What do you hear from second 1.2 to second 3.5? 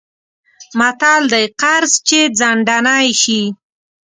دی: قرض چې ځنډنی شی...